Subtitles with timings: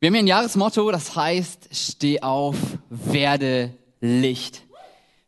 [0.00, 2.54] Wir haben hier ein Jahresmotto, das heißt, steh auf,
[2.88, 4.62] werde Licht.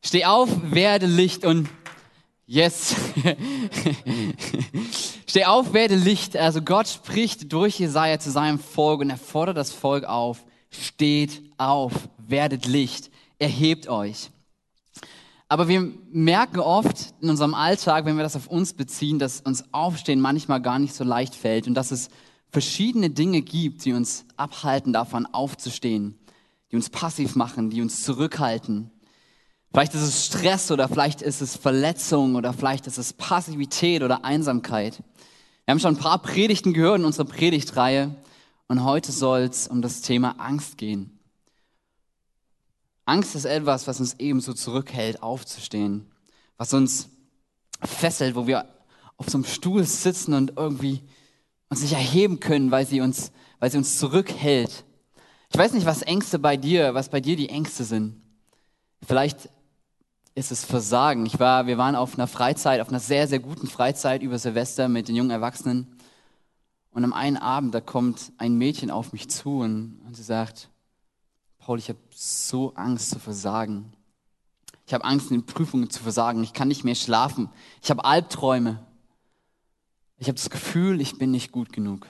[0.00, 1.68] Steh auf, werde Licht und
[2.46, 2.94] yes.
[5.26, 6.36] steh auf, werde Licht.
[6.36, 10.44] Also Gott spricht durch Jesaja zu seinem Volk und er fordert das Volk auf.
[10.70, 13.10] Steht auf, werdet Licht,
[13.40, 14.30] erhebt euch.
[15.48, 19.64] Aber wir merken oft in unserem Alltag, wenn wir das auf uns beziehen, dass uns
[19.74, 22.08] Aufstehen manchmal gar nicht so leicht fällt und dass es
[22.50, 26.18] verschiedene Dinge gibt, die uns abhalten davon aufzustehen,
[26.70, 28.90] die uns passiv machen, die uns zurückhalten.
[29.72, 34.24] Vielleicht ist es Stress oder vielleicht ist es Verletzung oder vielleicht ist es Passivität oder
[34.24, 35.02] Einsamkeit.
[35.64, 38.16] Wir haben schon ein paar Predigten gehört in unserer Predigtreihe
[38.66, 41.20] und heute soll es um das Thema Angst gehen.
[43.04, 46.10] Angst ist etwas, was uns ebenso zurückhält, aufzustehen,
[46.56, 47.08] was uns
[47.82, 48.68] fesselt, wo wir
[49.16, 51.02] auf so einem Stuhl sitzen und irgendwie
[51.70, 54.84] uns nicht erheben können, weil sie uns, weil sie uns zurückhält.
[55.52, 58.20] Ich weiß nicht, was Ängste bei dir, was bei dir die Ängste sind.
[59.06, 59.48] Vielleicht
[60.34, 61.26] ist es Versagen.
[61.26, 64.88] Ich war, wir waren auf einer Freizeit, auf einer sehr, sehr guten Freizeit über Silvester
[64.88, 65.96] mit den jungen Erwachsenen.
[66.92, 70.68] Und am einen Abend, da kommt ein Mädchen auf mich zu und, und sie sagt,
[71.58, 73.92] Paul, ich habe so Angst zu versagen.
[74.86, 76.42] Ich habe Angst, in den Prüfungen zu versagen.
[76.42, 77.48] Ich kann nicht mehr schlafen.
[77.80, 78.84] Ich habe Albträume.
[80.20, 82.06] Ich habe das Gefühl, ich bin nicht gut genug.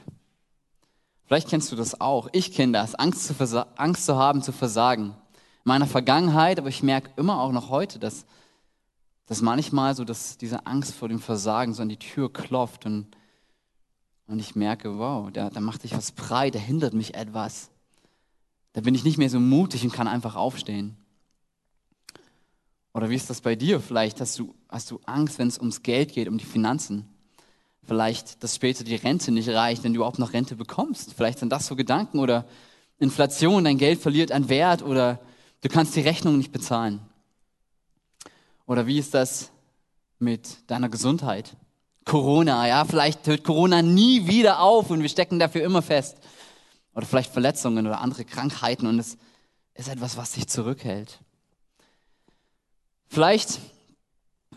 [1.26, 2.28] Vielleicht kennst du das auch.
[2.32, 5.10] Ich kenne das, Angst zu, Angst zu haben, zu versagen.
[5.10, 5.14] In
[5.64, 8.26] meiner Vergangenheit, aber ich merke immer auch noch heute, dass,
[9.26, 13.06] dass manchmal so, dass diese Angst vor dem Versagen so an die Tür klopft und,
[14.26, 17.70] und ich merke, wow, da, da macht sich was breit, da hindert mich etwas.
[18.72, 20.96] Da bin ich nicht mehr so mutig und kann einfach aufstehen.
[22.92, 23.78] Oder wie ist das bei dir?
[23.78, 27.09] Vielleicht hast du, hast du Angst, wenn es ums Geld geht, um die Finanzen.
[27.90, 31.12] Vielleicht, dass später die Rente nicht reicht, wenn du überhaupt noch Rente bekommst.
[31.12, 32.44] Vielleicht sind das so Gedanken oder
[33.00, 35.18] Inflation, dein Geld verliert an Wert oder
[35.62, 37.00] du kannst die Rechnung nicht bezahlen.
[38.64, 39.50] Oder wie ist das
[40.20, 41.56] mit deiner Gesundheit?
[42.04, 46.16] Corona, ja, vielleicht hört Corona nie wieder auf und wir stecken dafür immer fest
[46.94, 49.18] oder vielleicht Verletzungen oder andere Krankheiten und es
[49.74, 51.18] ist etwas, was dich zurückhält.
[53.08, 53.58] Vielleicht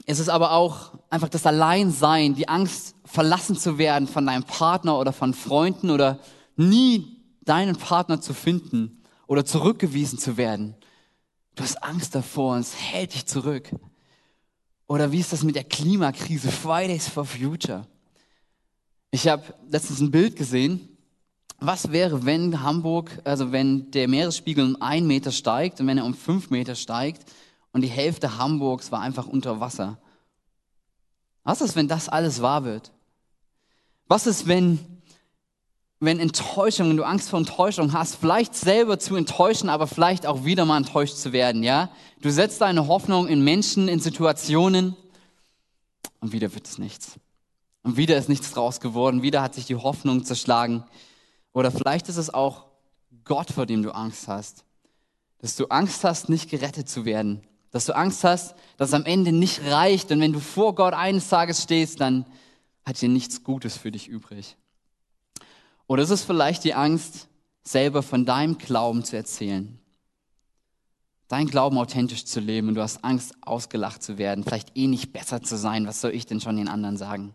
[0.06, 5.00] ist es aber auch einfach das Alleinsein, die Angst, verlassen zu werden von deinem Partner
[5.00, 6.19] oder von Freunden oder
[6.56, 10.75] nie deinen Partner zu finden oder zurückgewiesen zu werden.
[11.56, 13.69] Du hast Angst davor und es hält dich zurück.
[14.88, 16.52] Oder wie ist das mit der Klimakrise?
[16.52, 17.88] Fridays for Future.
[19.12, 20.90] Ich habe letztens ein Bild gesehen
[21.66, 26.06] was wäre, wenn Hamburg, also wenn der Meeresspiegel um einen Meter steigt und wenn er
[26.06, 27.24] um fünf Meter steigt
[27.73, 29.97] und die Hälfte Hamburgs war einfach unter Wasser?
[31.44, 32.91] Was ist, wenn das alles wahr wird?
[34.07, 34.79] Was ist, wenn,
[36.00, 40.45] wenn Enttäuschung, wenn du Angst vor Enttäuschung hast, vielleicht selber zu enttäuschen, aber vielleicht auch
[40.45, 41.89] wieder mal enttäuscht zu werden, ja?
[42.22, 44.95] Du setzt deine Hoffnung in Menschen, in Situationen
[46.22, 47.19] und wieder wird es nichts.
[47.81, 50.85] Und wieder ist nichts draus geworden, wieder hat sich die Hoffnung zerschlagen.
[51.51, 52.66] Oder vielleicht ist es auch
[53.25, 54.63] Gott, vor dem du Angst hast.
[55.40, 57.45] Dass du Angst hast, nicht gerettet zu werden.
[57.73, 60.11] Dass du Angst hast, dass es am Ende nicht reicht.
[60.11, 62.25] Und wenn du vor Gott eines Tages stehst, dann
[62.85, 64.56] hat dir nichts Gutes für dich übrig.
[65.88, 67.28] Oder ist es vielleicht die Angst,
[67.63, 69.79] selber von deinem Glauben zu erzählen?
[71.28, 75.11] Dein Glauben authentisch zu leben und du hast Angst, ausgelacht zu werden, vielleicht eh nicht
[75.11, 75.88] besser zu sein.
[75.88, 77.34] Was soll ich denn schon den anderen sagen?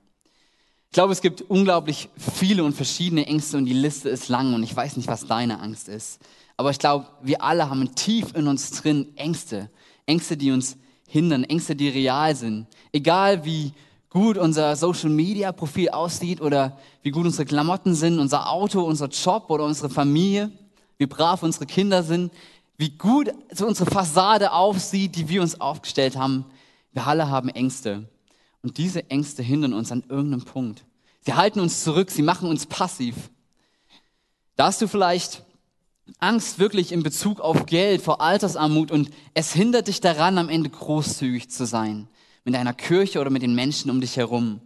[0.90, 4.62] Ich glaube, es gibt unglaublich viele und verschiedene Ängste und die Liste ist lang und
[4.62, 6.20] ich weiß nicht, was deine Angst ist.
[6.56, 9.70] Aber ich glaube, wir alle haben tief in uns drin Ängste.
[10.08, 10.76] Ängste, die uns
[11.06, 12.66] hindern, Ängste, die real sind.
[12.92, 13.72] Egal wie
[14.10, 19.08] gut unser Social Media Profil aussieht oder wie gut unsere Klamotten sind, unser Auto, unser
[19.08, 20.50] Job oder unsere Familie,
[20.96, 22.32] wie brav unsere Kinder sind,
[22.76, 26.44] wie gut so unsere Fassade aussieht, die wir uns aufgestellt haben.
[26.92, 28.08] Wir alle haben Ängste.
[28.62, 30.84] Und diese Ängste hindern uns an irgendeinem Punkt.
[31.20, 33.14] Sie halten uns zurück, sie machen uns passiv.
[34.56, 35.44] Da hast du vielleicht
[36.18, 40.70] Angst wirklich in Bezug auf Geld, vor Altersarmut und es hindert dich daran, am Ende
[40.70, 42.08] großzügig zu sein.
[42.44, 44.60] Mit deiner Kirche oder mit den Menschen um dich herum.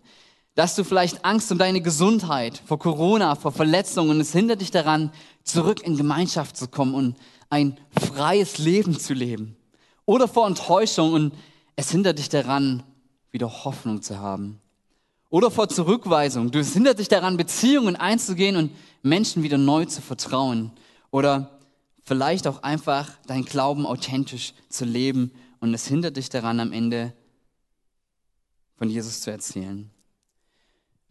[0.54, 4.60] Da hast du vielleicht Angst um deine Gesundheit, vor Corona, vor Verletzungen und es hindert
[4.60, 5.10] dich daran,
[5.44, 7.16] zurück in Gemeinschaft zu kommen und
[7.50, 9.56] ein freies Leben zu leben.
[10.04, 11.34] Oder vor Enttäuschung und
[11.74, 12.82] es hindert dich daran,
[13.30, 14.60] wieder Hoffnung zu haben.
[15.30, 16.50] Oder vor Zurückweisung.
[16.50, 18.70] Du hindert dich daran, Beziehungen einzugehen und
[19.02, 20.70] Menschen wieder neu zu vertrauen.
[21.12, 21.60] Oder
[22.02, 25.30] vielleicht auch einfach dein Glauben authentisch zu leben
[25.60, 27.12] und es hindert dich daran, am Ende
[28.76, 29.88] von Jesus zu erzählen.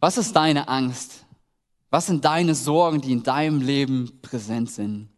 [0.00, 1.24] Was ist deine Angst?
[1.88, 5.08] Was sind deine Sorgen, die in deinem Leben präsent sind?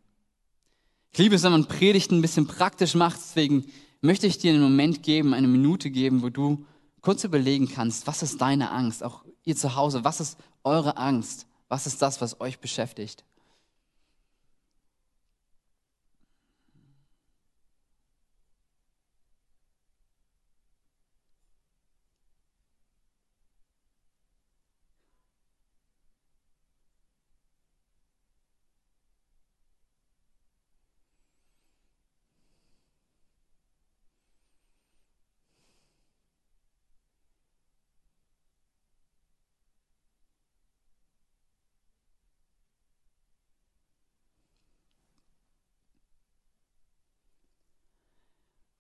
[1.11, 3.65] Ich liebe es, wenn man Predigten ein bisschen praktisch macht, deswegen
[4.03, 6.67] möchte ich dir einen Moment geben, eine Minute geben, wo du
[7.01, 9.03] kurz überlegen kannst, was ist deine Angst?
[9.03, 11.47] Auch ihr zu Hause, was ist eure Angst?
[11.69, 13.25] Was ist das, was euch beschäftigt?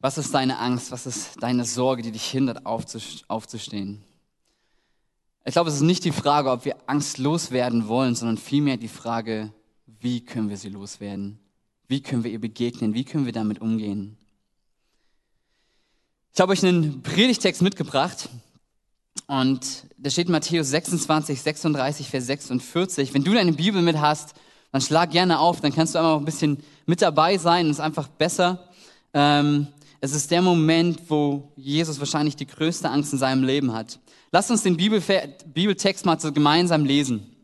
[0.04, 0.92] Was ist deine Angst?
[0.92, 4.04] Was ist deine Sorge, die dich hindert, aufzustehen?
[5.46, 8.88] Ich glaube, es ist nicht die Frage, ob wir Angst loswerden wollen, sondern vielmehr die
[8.88, 9.50] Frage,
[9.86, 11.38] wie können wir sie loswerden?
[11.88, 12.92] Wie können wir ihr begegnen?
[12.92, 14.18] Wie können wir damit umgehen?
[16.34, 18.28] Ich habe euch einen Predigtext mitgebracht
[19.26, 23.14] und da steht Matthäus 26, 36, Vers 46.
[23.14, 24.34] Wenn du deine Bibel mit hast,
[24.70, 27.80] dann schlag gerne auf, dann kannst du einmal ein bisschen mit dabei sein, das ist
[27.80, 28.68] einfach besser.
[29.14, 29.68] Ähm,
[30.04, 33.98] es ist der Moment, wo Jesus wahrscheinlich die größte Angst in seinem Leben hat.
[34.32, 37.34] Lasst uns den Bibeltext mal gemeinsam lesen.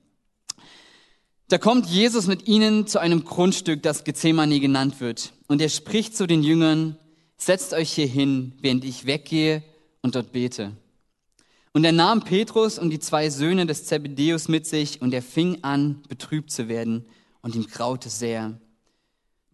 [1.48, 5.32] Da kommt Jesus mit ihnen zu einem Grundstück, das Gethsemane genannt wird.
[5.48, 6.96] Und er spricht zu den Jüngern,
[7.38, 9.62] setzt euch hier hin, während ich weggehe
[10.02, 10.72] und dort bete.
[11.72, 15.64] Und er nahm Petrus und die zwei Söhne des Zebedeus mit sich und er fing
[15.64, 17.06] an, betrübt zu werden
[17.40, 18.60] und ihm graute sehr.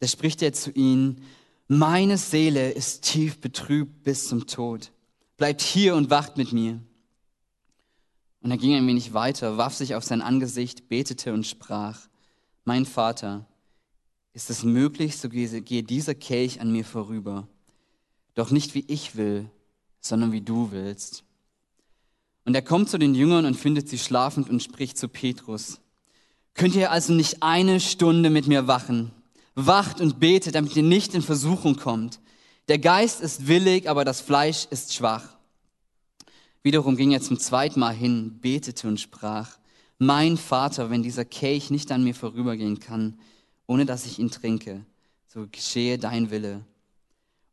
[0.00, 1.22] Da spricht er zu ihnen,
[1.68, 4.92] meine Seele ist tief betrübt bis zum Tod.
[5.36, 6.80] Bleibt hier und wacht mit mir.
[8.40, 12.08] Und er ging ein wenig weiter, warf sich auf sein Angesicht, betete und sprach,
[12.64, 13.46] mein Vater,
[14.32, 17.48] ist es möglich, so gehe dieser Kelch an mir vorüber.
[18.34, 19.50] Doch nicht wie ich will,
[20.00, 21.24] sondern wie du willst.
[22.44, 25.80] Und er kommt zu den Jüngern und findet sie schlafend und spricht zu Petrus,
[26.54, 29.10] könnt ihr also nicht eine Stunde mit mir wachen?
[29.56, 32.20] Wacht und betet, damit ihr nicht in Versuchung kommt.
[32.68, 35.36] Der Geist ist willig, aber das Fleisch ist schwach.
[36.62, 39.56] Wiederum ging er zum zweiten Mal hin, betete und sprach,
[39.98, 43.18] mein Vater, wenn dieser Kelch nicht an mir vorübergehen kann,
[43.66, 44.84] ohne dass ich ihn trinke,
[45.26, 46.64] so geschehe dein Wille.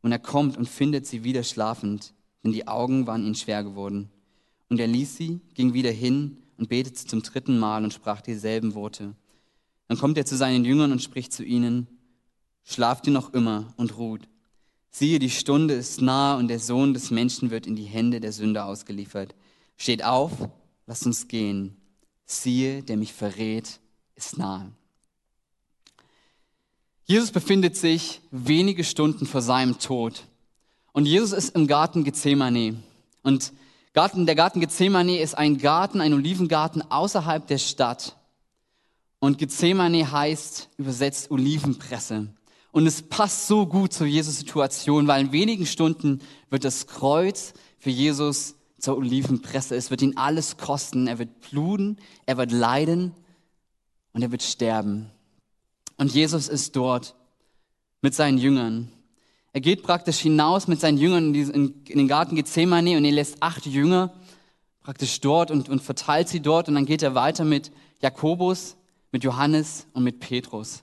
[0.02, 2.12] Und er kommt und findet sie wieder schlafend,
[2.42, 4.10] denn die Augen waren ihnen schwer geworden.
[4.68, 8.74] Und er ließ sie, ging wieder hin und betete zum dritten Mal und sprach dieselben
[8.74, 9.14] Worte.
[9.88, 11.86] Dann kommt er zu seinen Jüngern und spricht zu ihnen,
[12.64, 14.28] schlaft ihr noch immer und ruht.
[14.90, 18.32] Siehe, die Stunde ist nah und der Sohn des Menschen wird in die Hände der
[18.32, 19.34] Sünder ausgeliefert.
[19.76, 20.30] Steht auf,
[20.86, 21.76] lasst uns gehen.
[22.26, 23.80] Siehe, der mich verrät,
[24.14, 24.70] ist nahe.
[27.06, 30.26] Jesus befindet sich wenige Stunden vor seinem Tod.
[30.92, 32.76] Und Jesus ist im Garten Gethsemane.
[33.22, 33.52] Und
[33.92, 38.16] Garten, der Garten Gethsemane ist ein Garten, ein Olivengarten außerhalb der Stadt.
[39.18, 42.28] Und Gethsemane heißt übersetzt Olivenpresse.
[42.74, 47.54] Und es passt so gut zu Jesus Situation, weil in wenigen Stunden wird das Kreuz
[47.78, 49.76] für Jesus zur Olivenpresse.
[49.76, 51.06] Es wird ihn alles kosten.
[51.06, 53.12] Er wird bluten, er wird leiden
[54.12, 55.08] und er wird sterben.
[55.98, 57.14] Und Jesus ist dort
[58.02, 58.90] mit seinen Jüngern.
[59.52, 63.66] Er geht praktisch hinaus mit seinen Jüngern in den Garten Gethsemane und er lässt acht
[63.66, 64.12] Jünger
[64.80, 66.66] praktisch dort und, und verteilt sie dort.
[66.66, 67.70] Und dann geht er weiter mit
[68.02, 68.74] Jakobus,
[69.12, 70.82] mit Johannes und mit Petrus.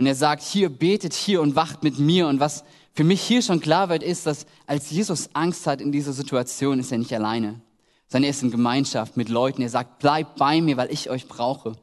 [0.00, 2.26] Und er sagt, hier betet hier und wacht mit mir.
[2.26, 2.64] Und was
[2.94, 6.80] für mich hier schon klar wird, ist, dass als Jesus Angst hat in dieser Situation,
[6.80, 7.60] ist er nicht alleine,
[8.08, 9.60] sondern er ist in Gemeinschaft mit Leuten.
[9.60, 11.76] Er sagt, bleibt bei mir, weil ich euch brauche.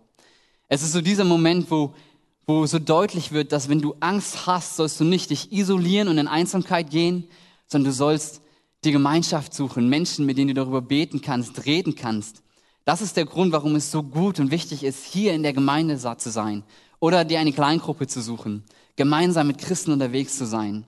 [0.68, 1.94] Es ist so dieser Moment, wo,
[2.48, 6.18] wo so deutlich wird, dass wenn du Angst hast, sollst du nicht dich isolieren und
[6.18, 7.28] in Einsamkeit gehen,
[7.68, 8.42] sondern du sollst
[8.84, 12.42] die Gemeinschaft suchen, Menschen, mit denen du darüber beten kannst, reden kannst.
[12.84, 16.00] Das ist der Grund, warum es so gut und wichtig ist, hier in der Gemeinde
[16.00, 16.64] zu sein
[17.00, 18.64] oder dir eine Kleingruppe zu suchen,
[18.96, 20.86] gemeinsam mit Christen unterwegs zu sein.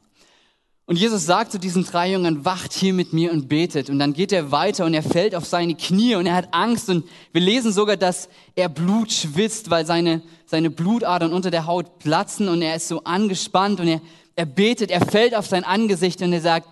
[0.89, 3.91] Und Jesus sagt zu diesen drei Jüngern, wacht hier mit mir und betet.
[3.91, 6.89] Und dann geht er weiter und er fällt auf seine Knie und er hat Angst.
[6.89, 11.99] Und wir lesen sogar, dass er Blut schwitzt, weil seine, seine Blutadern unter der Haut
[11.99, 14.01] platzen und er ist so angespannt und er,
[14.35, 16.67] er betet, er fällt auf sein Angesicht und er sagt,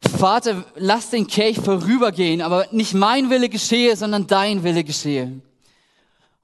[0.00, 5.40] Vater, lass den Kelch vorübergehen, aber nicht mein Wille geschehe, sondern dein Wille geschehe.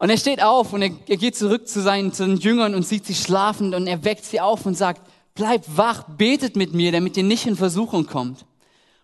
[0.00, 2.86] Und er steht auf und er, er geht zurück zu seinen, zu seinen Jüngern und
[2.86, 5.02] sieht sie schlafend und er weckt sie auf und sagt,
[5.34, 8.46] bleibt wach, betet mit mir, damit ihr nicht in Versuchung kommt.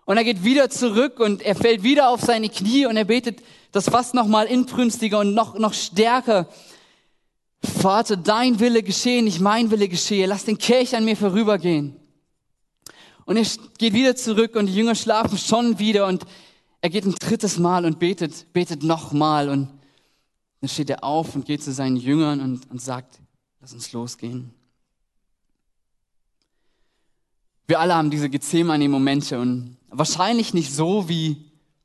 [0.07, 3.41] Und er geht wieder zurück und er fällt wieder auf seine Knie und er betet
[3.73, 6.49] das fast noch mal inbrünstiger und noch, noch stärker.
[7.62, 10.25] Vater, dein Wille geschehe, nicht mein Wille geschehe.
[10.25, 11.95] Lass den Kelch an mir vorübergehen.
[13.26, 13.45] Und er
[13.76, 16.25] geht wieder zurück und die Jünger schlafen schon wieder und
[16.81, 19.75] er geht ein drittes Mal und betet, betet nochmal und
[20.61, 23.21] dann steht er auf und geht zu seinen Jüngern und, und sagt,
[23.61, 24.53] lass uns losgehen.
[27.67, 31.37] Wir alle haben diese Gethsemane-Momente und wahrscheinlich nicht so wie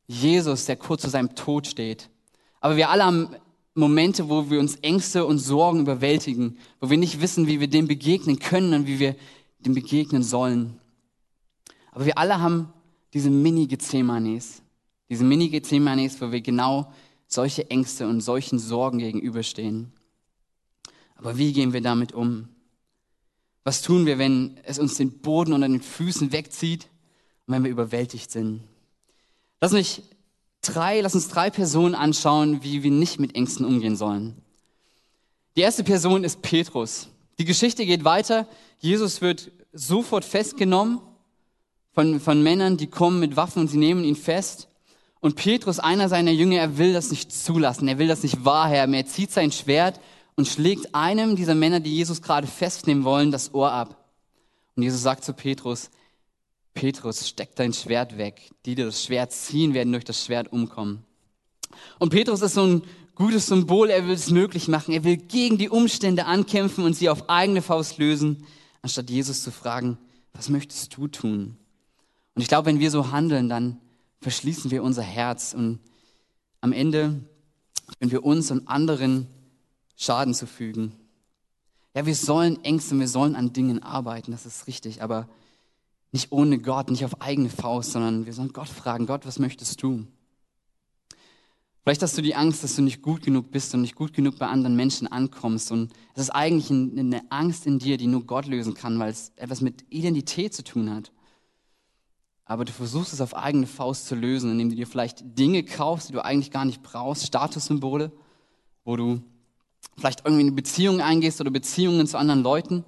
[0.08, 2.10] Jesus, der kurz vor seinem Tod steht.
[2.60, 3.36] Aber wir alle haben
[3.74, 7.88] Momente, wo wir uns Ängste und Sorgen überwältigen, wo wir nicht wissen, wie wir dem
[7.88, 9.16] begegnen können und wie wir
[9.60, 10.80] dem begegnen sollen.
[11.92, 12.72] Aber wir alle haben
[13.13, 14.62] diese Mini-Gethsemanes,
[15.10, 16.92] diese Mini-Gethsemanes, wo wir genau
[17.34, 19.92] solche Ängste und solchen Sorgen gegenüberstehen.
[21.16, 22.50] Aber wie gehen wir damit um?
[23.64, 26.88] Was tun wir, wenn es uns den Boden unter den Füßen wegzieht
[27.46, 28.62] und wenn wir überwältigt sind?
[29.62, 30.02] Lass mich
[30.62, 34.42] drei, lass uns drei Personen anschauen, wie wir nicht mit Ängsten umgehen sollen.
[35.56, 37.10] Die erste Person ist Petrus.
[37.38, 38.48] Die Geschichte geht weiter.
[38.80, 41.00] Jesus wird sofort festgenommen
[41.94, 44.70] von, von Männern, die kommen mit Waffen und sie nehmen ihn fest.
[45.22, 47.88] Und Petrus, einer seiner Jünger, er will das nicht zulassen.
[47.88, 48.94] Er will das nicht wahrhaben.
[48.96, 50.00] Er zieht sein Schwert
[50.36, 54.04] und schlägt einem dieser Männer, die Jesus gerade festnehmen wollen, das Ohr ab.
[54.75, 55.92] Und Jesus sagt zu Petrus,
[56.74, 58.50] Petrus, steck dein Schwert weg.
[58.66, 61.06] Die, die das Schwert ziehen, werden durch das Schwert umkommen.
[62.00, 62.82] Und Petrus ist so ein
[63.13, 63.92] gutes Symbol.
[63.92, 64.92] Er will es möglich machen.
[64.92, 68.48] Er will gegen die Umstände ankämpfen und sie auf eigene Faust lösen,
[68.82, 70.00] anstatt Jesus zu fragen,
[70.34, 71.58] was möchtest du tun?
[72.34, 73.78] Und ich glaube, wenn wir so handeln, dann
[74.22, 75.80] verschließen wir unser Herz und
[76.62, 77.20] am Ende
[78.00, 79.28] können wir uns und anderen
[79.96, 80.94] Schaden zufügen.
[81.94, 85.28] Ja, wir sollen Ängste, wir sollen an Dingen arbeiten, das ist richtig, aber
[86.12, 89.82] nicht ohne Gott, nicht auf eigene Faust, sondern wir sollen Gott fragen, Gott, was möchtest
[89.82, 90.06] du?
[91.84, 94.38] Vielleicht hast du die Angst, dass du nicht gut genug bist und nicht gut genug
[94.38, 95.72] bei anderen Menschen ankommst.
[95.72, 99.32] Und es ist eigentlich eine Angst in dir, die nur Gott lösen kann, weil es
[99.36, 101.12] etwas mit Identität zu tun hat.
[102.45, 106.10] Aber du versuchst es auf eigene Faust zu lösen, indem du dir vielleicht Dinge kaufst,
[106.10, 108.12] die du eigentlich gar nicht brauchst, Statussymbole,
[108.83, 109.21] wo du
[109.98, 112.83] vielleicht irgendwie eine Beziehung eingehst oder Beziehungen zu anderen Leuten,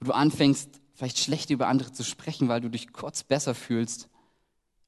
[0.00, 4.08] wo du anfängst, vielleicht schlecht über andere zu sprechen, weil du dich kurz besser fühlst,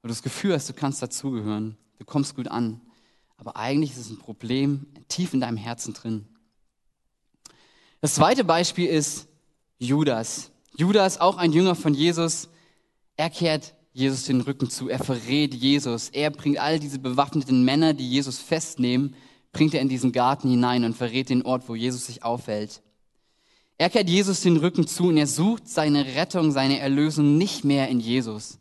[0.00, 2.80] weil du das Gefühl hast, du kannst dazugehören, du kommst gut an.
[3.36, 6.26] Aber eigentlich ist es ein Problem tief in deinem Herzen drin.
[8.00, 9.28] Das zweite Beispiel ist
[9.78, 10.50] Judas.
[10.76, 12.48] Judas, auch ein Jünger von Jesus,
[13.16, 17.92] er kehrt Jesus den Rücken zu, er verrät Jesus, er bringt all diese bewaffneten Männer,
[17.92, 19.14] die Jesus festnehmen,
[19.52, 22.82] bringt er in diesen Garten hinein und verrät den Ort, wo Jesus sich aufhält.
[23.78, 27.88] Er kehrt Jesus den Rücken zu und er sucht seine Rettung, seine Erlösung nicht mehr
[27.88, 28.58] in Jesus,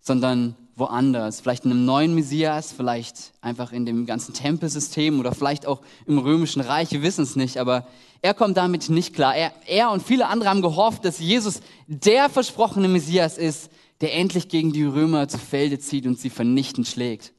[0.00, 1.40] sondern woanders.
[1.40, 6.18] Vielleicht in einem neuen Messias, vielleicht einfach in dem ganzen Tempelsystem oder vielleicht auch im
[6.18, 6.90] römischen Reich.
[6.90, 7.86] Wir wissen es nicht, aber
[8.22, 9.36] er kommt damit nicht klar.
[9.36, 13.70] Er, er und viele andere haben gehofft, dass Jesus der versprochene Messias ist,
[14.00, 17.32] der endlich gegen die Römer zu Felde zieht und sie vernichtend schlägt.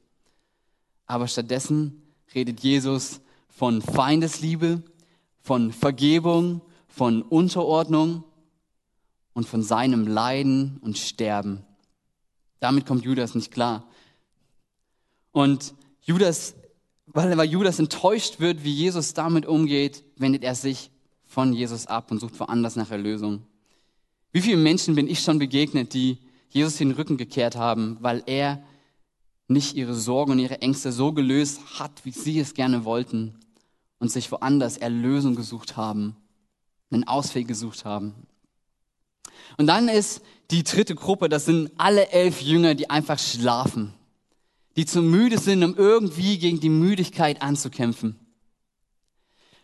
[1.06, 2.02] Aber stattdessen
[2.34, 4.82] redet Jesus von Feindesliebe,
[5.40, 8.24] von Vergebung, von Unterordnung
[9.32, 11.64] und von seinem Leiden und Sterben.
[12.60, 13.88] Damit kommt Judas nicht klar.
[15.32, 16.54] Und Judas,
[17.06, 20.90] weil, weil Judas enttäuscht wird, wie Jesus damit umgeht, wendet er sich
[21.24, 23.42] von Jesus ab und sucht woanders nach Erlösung.
[24.32, 26.18] Wie viele Menschen bin ich schon begegnet, die
[26.52, 28.62] Jesus den Rücken gekehrt haben, weil er
[29.48, 33.38] nicht ihre Sorgen und ihre Ängste so gelöst hat, wie sie es gerne wollten
[33.98, 36.16] und sich woanders Erlösung gesucht haben,
[36.90, 38.14] einen Ausweg gesucht haben.
[39.58, 43.94] Und dann ist die dritte Gruppe, das sind alle elf Jünger, die einfach schlafen,
[44.76, 48.18] die zu müde sind, um irgendwie gegen die Müdigkeit anzukämpfen.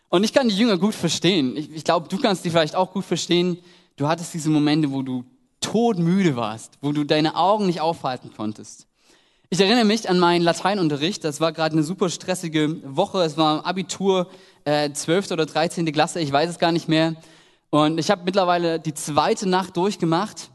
[0.09, 1.55] Und ich kann die Jünger gut verstehen.
[1.55, 3.59] Ich, ich glaube, du kannst die vielleicht auch gut verstehen.
[3.95, 5.23] Du hattest diese Momente, wo du
[5.61, 8.87] todmüde warst, wo du deine Augen nicht aufhalten konntest.
[9.49, 11.23] Ich erinnere mich an meinen Lateinunterricht.
[11.23, 13.23] Das war gerade eine super stressige Woche.
[13.23, 14.29] Es war Abitur,
[14.63, 15.31] äh, 12.
[15.31, 15.91] oder 13.
[15.91, 17.15] Klasse, ich weiß es gar nicht mehr.
[17.71, 20.51] Und ich habe mittlerweile die zweite Nacht durchgemacht.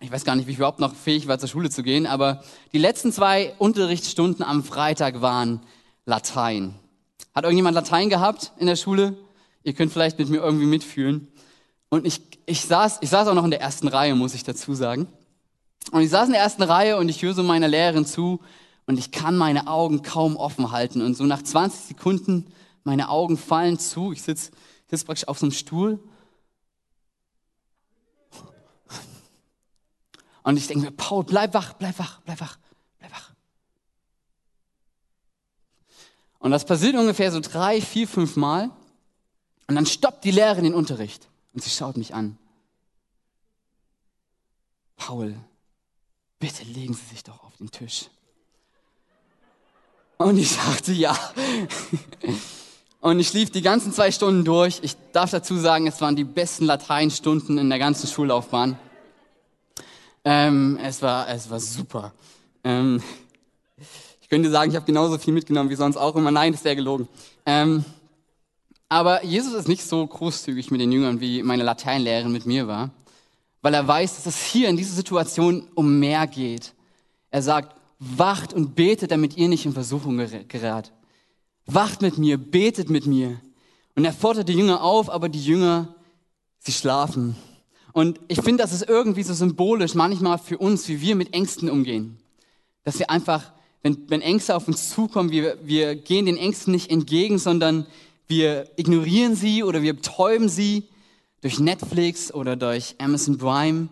[0.00, 2.42] Ich weiß gar nicht, wie ich überhaupt noch fähig war, zur Schule zu gehen, aber
[2.72, 5.60] die letzten zwei Unterrichtsstunden am Freitag waren
[6.04, 6.74] Latein.
[7.34, 9.16] Hat irgendjemand Latein gehabt in der Schule?
[9.64, 11.28] Ihr könnt vielleicht mit mir irgendwie mitfühlen.
[11.90, 14.74] Und ich, ich, saß, ich saß auch noch in der ersten Reihe, muss ich dazu
[14.74, 15.08] sagen.
[15.90, 18.40] Und ich saß in der ersten Reihe und ich höre so meiner Lehrerin zu
[18.86, 21.00] und ich kann meine Augen kaum offen halten.
[21.00, 22.52] Und so nach 20 Sekunden,
[22.84, 24.12] meine Augen fallen zu.
[24.12, 24.50] Ich sitze
[24.90, 25.98] sitz praktisch auf so einem Stuhl.
[30.42, 32.58] Und ich denke mir, Paul, bleib wach, bleib wach, bleib wach,
[32.98, 33.32] bleib wach.
[36.38, 38.70] Und das passiert ungefähr so drei, vier, fünf Mal.
[39.66, 41.28] Und dann stoppt die Lehrerin den Unterricht
[41.58, 42.38] und sie schaut mich an.
[44.96, 45.34] Paul,
[46.38, 48.04] bitte legen Sie sich doch auf den Tisch.
[50.18, 51.18] Und ich sagte ja.
[53.00, 54.78] Und ich lief die ganzen zwei Stunden durch.
[54.82, 58.78] Ich darf dazu sagen, es waren die besten Lateinstunden in der ganzen Schullaufbahn.
[60.24, 62.12] Ähm, es, war, es war super.
[62.62, 63.02] Ähm,
[64.20, 66.30] ich könnte sagen, ich habe genauso viel mitgenommen wie sonst auch immer.
[66.30, 67.08] Nein, das wäre gelogen.
[67.44, 67.84] Ähm,
[68.88, 72.90] aber Jesus ist nicht so großzügig mit den Jüngern, wie meine Lateinlehrerin mit mir war,
[73.60, 76.74] weil er weiß, dass es hier in dieser Situation um mehr geht.
[77.30, 80.92] Er sagt, wacht und betet, damit ihr nicht in Versuchung gerät.
[81.66, 83.40] Wacht mit mir, betet mit mir.
[83.94, 85.94] Und er fordert die Jünger auf, aber die Jünger,
[86.60, 87.36] sie schlafen.
[87.92, 91.68] Und ich finde, das ist irgendwie so symbolisch manchmal für uns, wie wir mit Ängsten
[91.68, 92.18] umgehen.
[92.84, 93.52] Dass wir einfach,
[93.82, 97.86] wenn, wenn Ängste auf uns zukommen, wir, wir gehen den Ängsten nicht entgegen, sondern
[98.28, 100.84] wir ignorieren sie oder wir betäuben sie
[101.40, 103.88] durch Netflix oder durch Amazon Prime.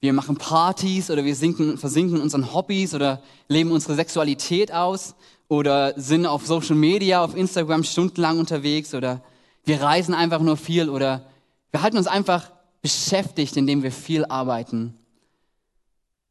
[0.00, 5.14] Wir machen Partys oder wir sinken, versinken in unseren Hobbys oder leben unsere Sexualität aus
[5.48, 9.22] oder sind auf Social Media, auf Instagram stundenlang unterwegs oder
[9.64, 11.26] wir reisen einfach nur viel oder
[11.70, 14.94] wir halten uns einfach beschäftigt, indem wir viel arbeiten.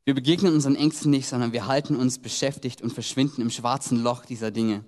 [0.05, 4.25] Wir begegnen unseren Ängsten nicht, sondern wir halten uns beschäftigt und verschwinden im schwarzen Loch
[4.25, 4.85] dieser Dinge.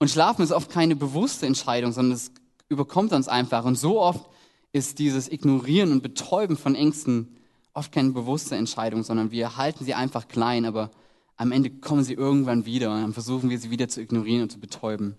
[0.00, 2.32] Und Schlafen ist oft keine bewusste Entscheidung, sondern es
[2.70, 3.66] überkommt uns einfach.
[3.66, 4.28] Und so oft
[4.72, 7.36] ist dieses Ignorieren und Betäuben von Ängsten
[7.74, 10.90] oft keine bewusste Entscheidung, sondern wir halten sie einfach klein, aber
[11.36, 14.52] am Ende kommen sie irgendwann wieder und dann versuchen wir sie wieder zu ignorieren und
[14.52, 15.16] zu betäuben.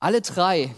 [0.00, 0.74] Alle drei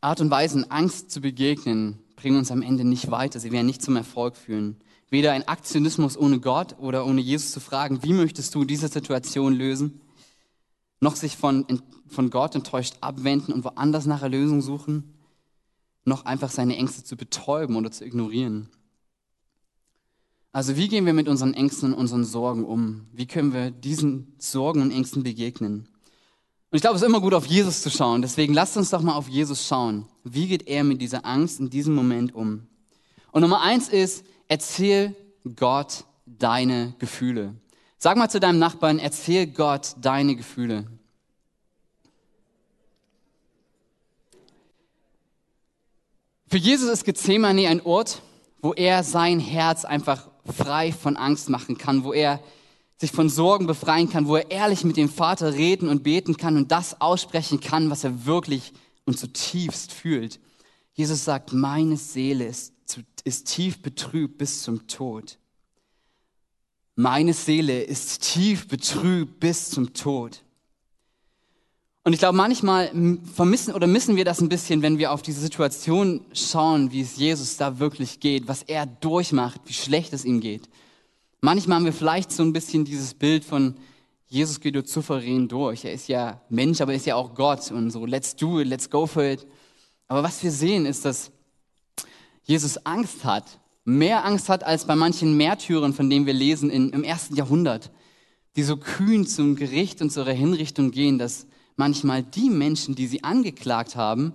[0.00, 3.38] Art und Weisen, Angst zu begegnen, bringen uns am Ende nicht weiter.
[3.38, 4.78] Sie werden nicht zum Erfolg führen.
[5.10, 9.54] Weder ein Aktionismus ohne Gott oder ohne Jesus zu fragen, wie möchtest du diese Situation
[9.54, 10.00] lösen,
[11.00, 11.66] noch sich von,
[12.06, 15.14] von Gott enttäuscht abwenden und woanders nach Erlösung suchen,
[16.04, 18.68] noch einfach seine Ängste zu betäuben oder zu ignorieren.
[20.52, 23.06] Also wie gehen wir mit unseren Ängsten und unseren Sorgen um?
[23.12, 25.88] Wie können wir diesen Sorgen und Ängsten begegnen?
[26.70, 28.22] Und ich glaube, es ist immer gut, auf Jesus zu schauen.
[28.22, 30.06] Deswegen lasst uns doch mal auf Jesus schauen.
[30.24, 32.66] Wie geht er mit dieser Angst in diesem Moment um?
[33.32, 35.14] Und Nummer eins ist, erzähl
[35.56, 37.54] Gott deine Gefühle.
[37.98, 40.86] Sag mal zu deinem Nachbarn, erzähl Gott deine Gefühle.
[46.48, 48.22] Für Jesus ist Gethsemane ein Ort,
[48.62, 52.40] wo er sein Herz einfach frei von Angst machen kann, wo er
[52.98, 56.56] sich von Sorgen befreien kann, wo er ehrlich mit dem Vater reden und beten kann
[56.56, 58.72] und das aussprechen kann, was er wirklich
[59.04, 60.38] und zutiefst fühlt.
[60.94, 62.72] Jesus sagt, meine Seele ist,
[63.24, 65.38] ist tief betrübt bis zum Tod.
[66.94, 70.44] Meine Seele ist tief betrübt bis zum Tod.
[72.06, 72.92] Und ich glaube, manchmal
[73.34, 77.16] vermissen oder missen wir das ein bisschen, wenn wir auf diese Situation schauen, wie es
[77.16, 80.68] Jesus da wirklich geht, was er durchmacht, wie schlecht es ihm geht.
[81.40, 83.74] Manchmal haben wir vielleicht so ein bisschen dieses Bild von
[84.28, 85.84] Jesus geht durch souverän durch.
[85.84, 88.68] Er ist ja Mensch, aber er ist ja auch Gott und so, let's do it,
[88.68, 89.44] let's go for it.
[90.06, 91.32] Aber was wir sehen, ist, dass
[92.44, 96.90] Jesus Angst hat mehr Angst hat als bei manchen Märtyrern, von denen wir lesen in,
[96.90, 97.90] im ersten Jahrhundert,
[98.54, 103.22] die so kühn zum Gericht und zur Hinrichtung gehen, dass manchmal die Menschen, die sie
[103.22, 104.32] angeklagt haben,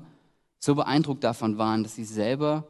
[0.59, 2.67] so beeindruckt davon waren, dass sie selber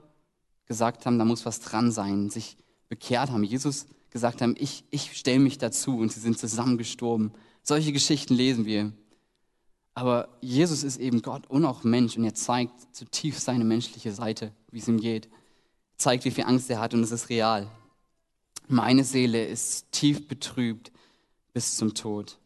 [0.65, 2.57] gesagt haben, da muss was dran sein, sich
[2.89, 7.31] bekehrt haben, Jesus gesagt haben, ich, ich stelle mich dazu und sie sind zusammen gestorben.
[7.63, 8.91] Solche Geschichten lesen wir.
[9.93, 14.53] Aber Jesus ist eben Gott und auch Mensch und er zeigt zutiefst seine menschliche Seite,
[14.71, 15.29] wie es ihm geht
[16.01, 17.69] zeigt, wie viel Angst er hat und es ist real.
[18.67, 20.91] Meine Seele ist tief betrübt
[21.53, 22.37] bis zum Tod.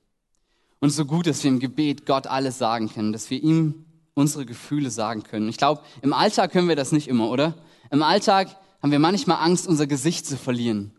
[0.80, 4.46] Und so gut, dass wir im Gebet Gott alles sagen können, dass wir ihm unsere
[4.46, 5.50] Gefühle sagen können.
[5.50, 7.56] Ich glaube, im Alltag können wir das nicht immer, oder?
[7.92, 10.92] Im Alltag haben wir manchmal Angst, unser Gesicht zu verlieren.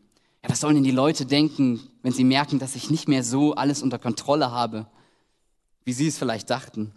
[0.42, 3.54] Ja, was sollen denn die Leute denken, wenn sie merken, dass ich nicht mehr so
[3.54, 4.86] alles unter Kontrolle habe,
[5.84, 6.92] wie sie es vielleicht dachten?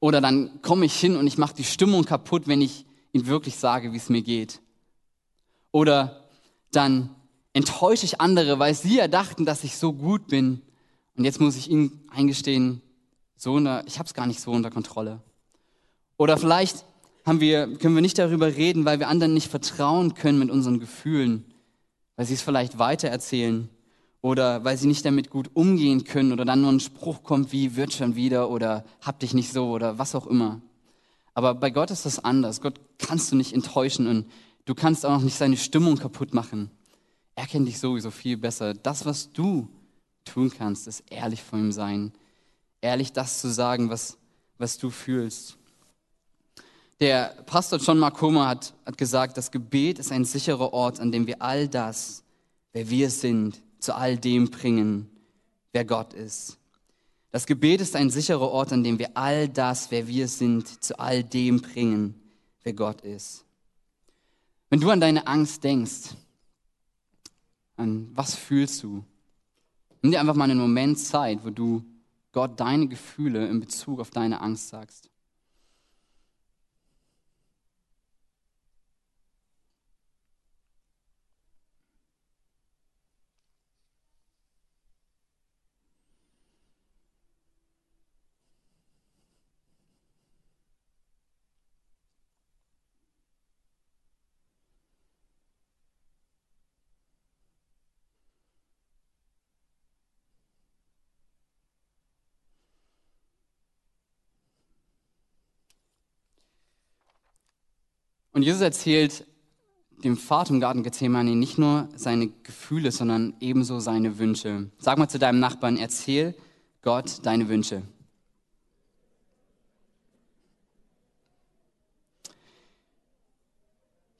[0.00, 3.56] Oder dann komme ich hin und ich mache die Stimmung kaputt, wenn ich ihm wirklich
[3.56, 4.60] sage, wie es mir geht.
[5.72, 6.28] Oder
[6.70, 7.14] dann
[7.52, 10.62] enttäusche ich andere, weil sie ja dachten, dass ich so gut bin.
[11.18, 12.80] Und jetzt muss ich ihnen eingestehen,
[13.36, 15.20] so unter, ich habe es gar nicht so unter Kontrolle.
[16.16, 16.84] Oder vielleicht
[17.26, 20.78] haben wir, können wir nicht darüber reden, weil wir anderen nicht vertrauen können mit unseren
[20.78, 21.44] Gefühlen,
[22.14, 23.68] weil sie es vielleicht weitererzählen
[24.22, 27.74] oder weil sie nicht damit gut umgehen können oder dann nur ein Spruch kommt wie
[27.74, 30.60] wird schon wieder oder hab dich nicht so oder was auch immer.
[31.34, 32.60] Aber bei Gott ist das anders.
[32.60, 34.30] Gott kannst du nicht enttäuschen und
[34.66, 36.70] du kannst auch nicht seine Stimmung kaputt machen.
[37.34, 38.74] Er kennt dich sowieso viel besser.
[38.74, 39.68] Das, was du
[40.28, 42.12] tun kannst, ist ehrlich vor ihm sein,
[42.80, 44.16] ehrlich das zu sagen, was,
[44.58, 45.56] was du fühlst.
[47.00, 51.26] Der Pastor John Markoma hat, hat gesagt, das Gebet ist ein sicherer Ort, an dem
[51.26, 52.24] wir all das,
[52.72, 55.08] wer wir sind, zu all dem bringen,
[55.72, 56.58] wer Gott ist.
[57.30, 60.98] Das Gebet ist ein sicherer Ort, an dem wir all das, wer wir sind, zu
[60.98, 62.20] all dem bringen,
[62.64, 63.44] wer Gott ist.
[64.70, 66.14] Wenn du an deine Angst denkst,
[67.76, 69.04] an was fühlst du?
[70.02, 71.84] Nimm dir einfach mal einen Moment Zeit, wo du
[72.32, 75.07] Gott deine Gefühle in Bezug auf deine Angst sagst.
[108.38, 109.26] Und Jesus erzählt
[110.04, 114.70] dem Vater im Garten Gethsemane nicht nur seine Gefühle, sondern ebenso seine Wünsche.
[114.78, 116.36] Sag mal zu deinem Nachbarn, erzähl
[116.82, 117.82] Gott deine Wünsche.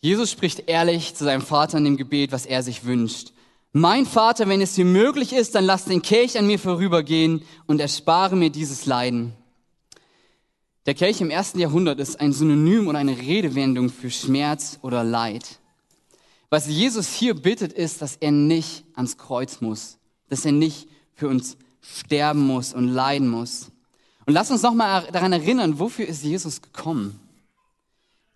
[0.01, 3.33] Jesus spricht ehrlich zu seinem Vater in dem Gebet, was er sich wünscht.
[3.71, 7.81] Mein Vater, wenn es dir möglich ist, dann lass den Kelch an mir vorübergehen und
[7.81, 9.38] erspare mir dieses Leiden.
[10.89, 15.59] Der Kelch im ersten Jahrhundert ist ein Synonym oder eine Redewendung für Schmerz oder Leid.
[16.49, 19.99] Was Jesus hier bittet, ist, dass er nicht ans Kreuz muss,
[20.31, 23.71] dass er nicht für uns sterben muss und leiden muss.
[24.25, 27.21] Und lass uns nochmal daran erinnern, wofür ist Jesus gekommen?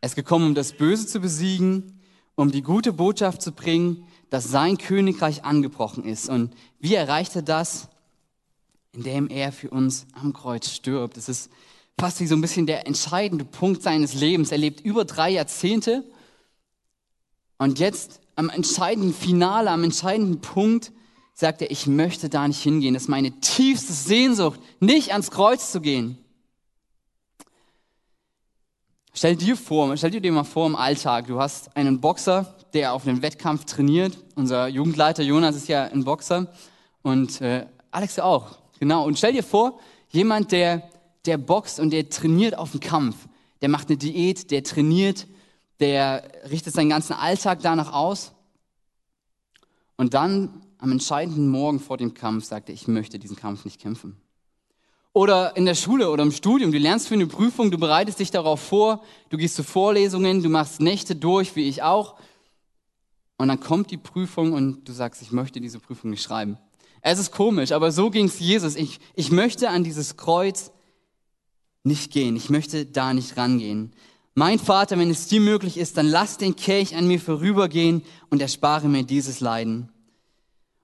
[0.03, 2.03] Er ist gekommen, um das Böse zu besiegen,
[2.35, 6.29] um die gute Botschaft zu bringen, dass sein Königreich angebrochen ist.
[6.29, 7.89] Und wie erreicht er das?
[8.93, 11.17] Indem er für uns am Kreuz stirbt.
[11.17, 11.51] Es ist
[11.99, 14.51] fast wie so ein bisschen der entscheidende Punkt seines Lebens.
[14.51, 16.05] Er lebt über drei Jahrzehnte
[17.59, 20.93] und jetzt am entscheidenden Finale, am entscheidenden Punkt
[21.35, 22.95] sagt er, ich möchte da nicht hingehen.
[22.95, 26.19] Das ist meine tiefste Sehnsucht, nicht ans Kreuz zu gehen.
[29.15, 33.07] Stell dir vor, stell dir mal vor im Alltag, du hast einen Boxer, der auf
[33.07, 34.17] einen Wettkampf trainiert.
[34.37, 36.51] Unser Jugendleiter Jonas ist ja ein Boxer
[37.03, 39.05] und äh, Alex auch, genau.
[39.05, 39.79] Und stell dir vor,
[40.09, 40.89] jemand, der
[41.27, 43.17] der boxt und der trainiert auf den Kampf.
[43.61, 45.27] Der macht eine Diät, der trainiert,
[45.81, 48.33] der richtet seinen ganzen Alltag danach aus.
[49.97, 53.81] Und dann am entscheidenden Morgen vor dem Kampf sagt er, ich möchte diesen Kampf nicht
[53.81, 54.17] kämpfen.
[55.13, 58.31] Oder in der Schule oder im Studium, du lernst für eine Prüfung, du bereitest dich
[58.31, 62.17] darauf vor, du gehst zu Vorlesungen, du machst Nächte durch, wie ich auch.
[63.37, 66.57] Und dann kommt die Prüfung und du sagst, ich möchte diese Prüfung nicht schreiben.
[67.03, 68.75] Es ist komisch, aber so ging es Jesus.
[68.75, 70.73] Ich, ich möchte an dieses Kreuz
[71.85, 72.37] nicht gehen.
[72.37, 73.93] Ich möchte da nicht rangehen.
[74.35, 78.41] Mein Vater, wenn es dir möglich ist, dann lass den Kelch an mir vorübergehen und
[78.41, 79.91] erspare mir dieses Leiden.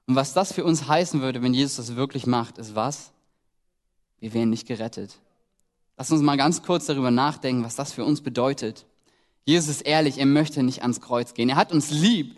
[0.06, 3.12] Und was das für uns heißen würde, wenn Jesus das wirklich macht, ist was?
[4.20, 5.18] Wir wären nicht gerettet.
[5.96, 8.87] Lass uns mal ganz kurz darüber nachdenken, was das für uns bedeutet.
[9.44, 11.48] Jesus ist ehrlich, er möchte nicht ans Kreuz gehen.
[11.48, 12.37] Er hat uns lieb.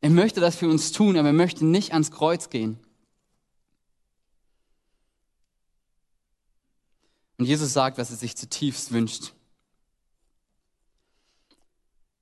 [0.00, 2.78] Er möchte das für uns tun, aber er möchte nicht ans Kreuz gehen.
[7.42, 9.32] Und Jesus sagt, was er sich zutiefst wünscht.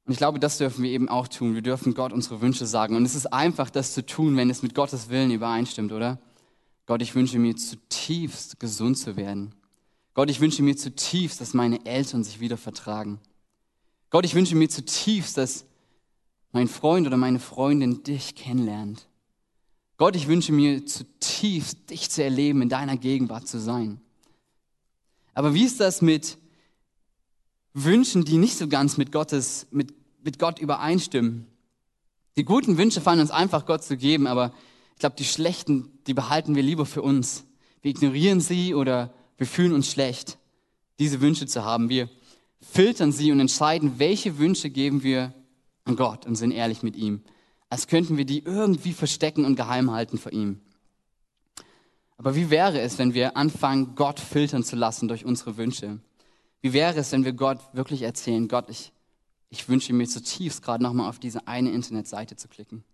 [0.07, 1.55] Und ich glaube, das dürfen wir eben auch tun.
[1.55, 2.97] Wir dürfen Gott unsere Wünsche sagen.
[2.97, 6.19] Und es ist einfach, das zu tun, wenn es mit Gottes Willen übereinstimmt, oder?
[6.87, 9.55] Gott, ich wünsche mir zutiefst gesund zu werden.
[10.15, 13.21] Gott, ich wünsche mir zutiefst, dass meine Eltern sich wieder vertragen.
[14.09, 15.67] Gott, ich wünsche mir zutiefst, dass
[16.51, 19.07] mein Freund oder meine Freundin dich kennenlernt.
[19.99, 24.01] Gott, ich wünsche mir zutiefst, dich zu erleben, in deiner Gegenwart zu sein.
[25.35, 26.39] Aber wie ist das mit
[27.73, 31.47] Wünschen, die nicht so ganz mit Gottes, mit, mit Gott übereinstimmen?
[32.37, 34.53] Die guten Wünsche fallen uns einfach Gott zu geben, aber
[34.95, 37.45] ich glaube, die schlechten, die behalten wir lieber für uns.
[37.83, 40.39] Wir ignorieren sie oder wir fühlen uns schlecht,
[40.99, 41.89] diese Wünsche zu haben.
[41.89, 42.09] Wir
[42.61, 45.35] filtern sie und entscheiden, welche Wünsche geben wir
[45.85, 47.23] an Gott und sind ehrlich mit ihm.
[47.71, 50.61] Als könnten wir die irgendwie verstecken und geheim halten vor ihm.
[52.21, 56.01] Aber wie wäre es, wenn wir anfangen, Gott filtern zu lassen durch unsere Wünsche?
[56.61, 58.93] Wie wäre es, wenn wir Gott wirklich erzählen, Gott, ich,
[59.49, 62.85] ich wünsche mir zutiefst gerade nochmal auf diese eine Internetseite zu klicken?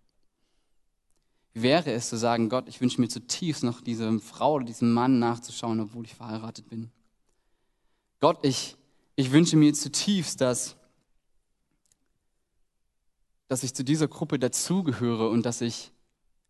[1.53, 4.93] Wie wäre es zu sagen, Gott, ich wünsche mir zutiefst noch diese Frau oder diesen
[4.93, 6.89] Mann nachzuschauen, obwohl ich verheiratet bin?
[8.21, 8.77] Gott, ich,
[9.17, 10.77] ich wünsche mir zutiefst, dass,
[13.49, 15.91] dass ich zu dieser Gruppe dazugehöre und dass ich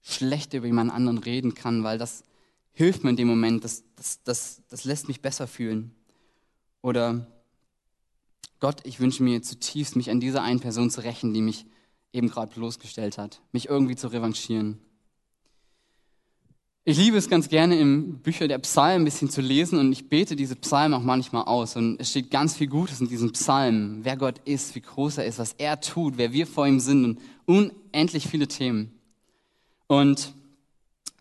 [0.03, 2.23] schlecht über jemand anderen reden kann, weil das
[2.77, 5.95] hilft mir in dem Moment, das, das, das, das lässt mich besser fühlen.
[6.83, 7.25] Oder
[8.59, 11.65] Gott, ich wünsche mir zutiefst, mich an dieser einen Person zu rächen, die mich
[12.13, 14.77] eben gerade bloßgestellt hat, mich irgendwie zu revanchieren.
[16.85, 20.07] Ich liebe es ganz gerne im Bücher der Psalmen ein bisschen zu lesen und ich
[20.07, 24.01] bete diese Psalmen auch manchmal aus und es steht ganz viel Gutes in diesen Psalmen,
[24.03, 27.03] wer Gott ist, wie groß er ist, was er tut, wer wir vor ihm sind
[27.03, 27.19] und
[27.91, 28.91] unendlich viele Themen.
[29.87, 30.35] Und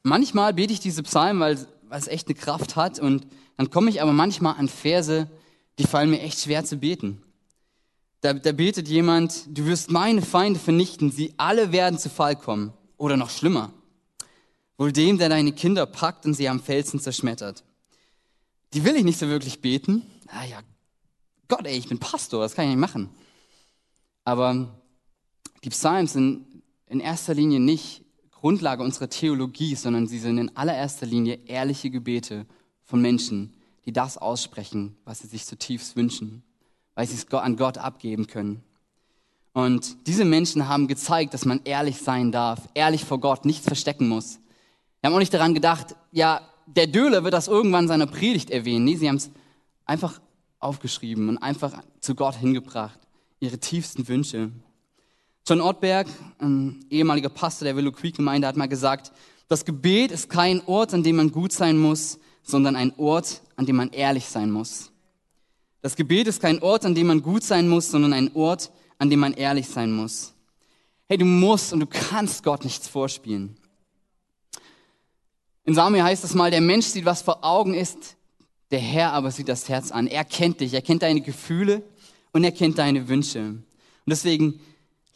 [0.06, 3.90] manchmal bete ich diese Psalmen, weil, weil es echt eine Kraft hat und dann komme
[3.90, 5.28] ich aber manchmal an Verse,
[5.78, 7.22] die fallen mir echt schwer zu beten.
[8.20, 12.72] Da, da betet jemand, du wirst meine Feinde vernichten, sie alle werden zu Fall kommen.
[12.98, 13.72] Oder noch schlimmer,
[14.78, 17.62] wohl dem, der deine Kinder packt und sie am Felsen zerschmettert.
[18.72, 20.02] Die will ich nicht so wirklich beten.
[20.28, 20.60] Ah ja,
[21.48, 23.10] Gott, ey, ich bin Pastor, das kann ich nicht machen.
[24.24, 24.80] Aber
[25.62, 28.05] die Psalmen sind in erster Linie nicht
[28.40, 32.46] Grundlage unserer Theologie, sondern sie sind in allererster Linie ehrliche Gebete
[32.85, 33.55] von Menschen,
[33.87, 36.42] die das aussprechen, was sie sich zutiefst wünschen,
[36.94, 38.62] weil sie es an Gott abgeben können.
[39.53, 44.07] Und diese Menschen haben gezeigt, dass man ehrlich sein darf, ehrlich vor Gott, nichts verstecken
[44.07, 44.38] muss.
[45.01, 48.51] Wir haben auch nicht daran gedacht, ja, der Döler wird das irgendwann in seiner Predigt
[48.51, 48.85] erwähnen.
[48.85, 49.31] Nee, sie haben es
[49.87, 50.20] einfach
[50.59, 52.99] aufgeschrieben und einfach zu Gott hingebracht.
[53.40, 54.51] Ihre tiefsten Wünsche.
[55.48, 56.09] John Ottberg,
[56.40, 59.12] ein ehemaliger Pastor der Willow Creek Gemeinde, hat mal gesagt,
[59.46, 63.64] das Gebet ist kein Ort, an dem man gut sein muss, sondern ein Ort, an
[63.64, 64.90] dem man ehrlich sein muss.
[65.82, 69.09] Das Gebet ist kein Ort, an dem man gut sein muss, sondern ein Ort, an
[69.09, 70.35] dem man ehrlich sein muss.
[71.09, 73.56] Hey, du musst und du kannst Gott nichts vorspielen.
[75.64, 78.16] In Samuel heißt es mal, der Mensch sieht, was vor Augen ist,
[78.72, 80.09] der Herr aber sieht das Herz an.
[80.09, 81.85] Er kennt dich, er kennt deine Gefühle
[82.32, 83.40] und er kennt deine Wünsche.
[83.40, 83.64] Und
[84.09, 84.59] deswegen,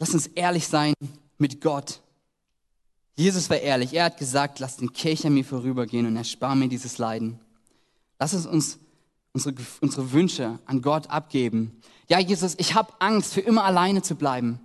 [0.01, 0.95] lass uns ehrlich sein
[1.37, 2.01] mit Gott.
[3.15, 3.93] Jesus war ehrlich.
[3.93, 7.39] Er hat gesagt, lass den Kelch an mir vorübergehen und erspar mir dieses Leiden.
[8.17, 8.79] Lass uns, uns
[9.31, 11.79] unsere, unsere Wünsche an Gott abgeben.
[12.09, 14.59] Ja, Jesus, ich habe Angst, für immer alleine zu bleiben.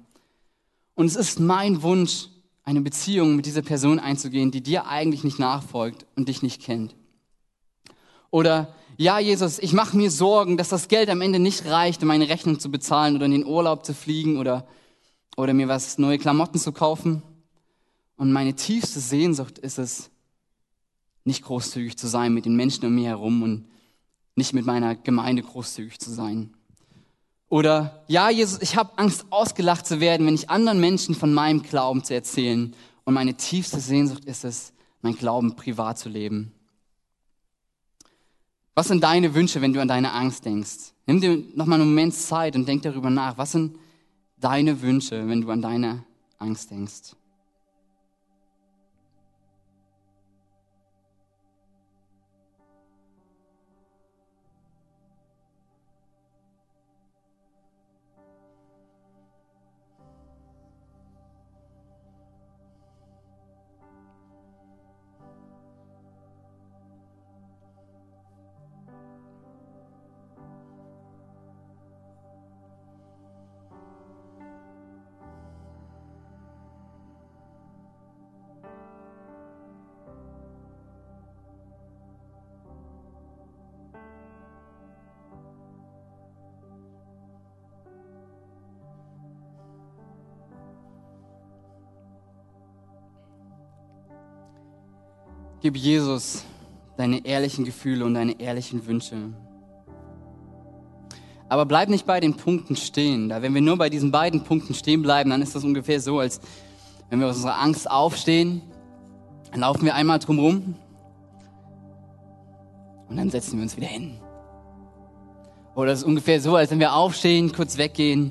[0.94, 2.28] Und es ist mein Wunsch,
[2.64, 6.94] eine Beziehung mit dieser Person einzugehen, die dir eigentlich nicht nachfolgt und dich nicht kennt.
[8.30, 12.08] Oder, ja, Jesus, ich mache mir Sorgen, dass das Geld am Ende nicht reicht, um
[12.08, 14.66] meine Rechnung zu bezahlen oder in den Urlaub zu fliegen oder,
[15.36, 17.22] oder mir was neue Klamotten zu kaufen.
[18.16, 20.10] Und meine tiefste Sehnsucht ist es,
[21.24, 23.66] nicht großzügig zu sein mit den Menschen um mir herum und
[24.36, 26.54] nicht mit meiner Gemeinde großzügig zu sein.
[27.48, 31.62] Oder, ja, Jesus, ich habe Angst, ausgelacht zu werden, wenn ich anderen Menschen von meinem
[31.62, 32.74] Glauben zu erzählen.
[33.04, 36.52] Und meine tiefste Sehnsucht ist es, mein Glauben privat zu leben.
[38.74, 40.92] Was sind deine Wünsche, wenn du an deine Angst denkst?
[41.06, 43.38] Nimm dir nochmal einen Moment Zeit und denk darüber nach.
[43.38, 43.78] Was sind
[44.46, 46.04] deine Wünsche, wenn du an deine
[46.38, 47.16] Angst denkst?
[95.66, 96.44] Gib Jesus
[96.96, 99.16] deine ehrlichen Gefühle und deine ehrlichen Wünsche.
[101.48, 103.28] Aber bleib nicht bei den Punkten stehen.
[103.28, 106.20] Da wenn wir nur bei diesen beiden Punkten stehen bleiben, dann ist das ungefähr so,
[106.20, 106.40] als
[107.10, 108.62] wenn wir aus unserer Angst aufstehen,
[109.50, 110.76] dann laufen wir einmal drumherum
[113.08, 114.20] und dann setzen wir uns wieder hin.
[115.74, 118.30] Oder es ist ungefähr so, als wenn wir aufstehen, kurz weggehen,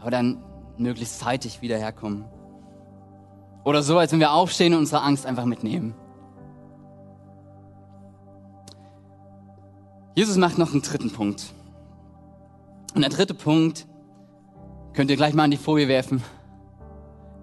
[0.00, 0.42] aber dann
[0.76, 2.24] möglichst zeitig wieder herkommen.
[3.62, 5.94] Oder so, als wenn wir aufstehen und unsere Angst einfach mitnehmen.
[10.18, 11.44] Jesus macht noch einen dritten Punkt.
[12.92, 13.86] Und der dritte Punkt,
[14.92, 16.24] könnt ihr gleich mal an die Folie werfen,